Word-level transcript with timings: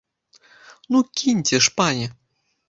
Ну, 0.95 1.01
кіньце 1.21 1.59
ж, 1.61 1.61
пане! 1.83 2.09